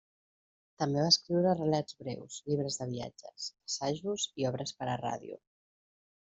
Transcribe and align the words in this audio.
També 0.83 1.03
va 1.07 1.11
escriure 1.15 1.51
relats 1.59 1.99
breus, 1.99 2.39
llibres 2.49 2.79
de 2.81 2.89
viatges, 2.95 3.47
assajos 3.69 4.27
i 4.43 4.51
obres 4.55 4.77
per 4.81 4.93
a 4.97 5.01
ràdio. 5.07 5.41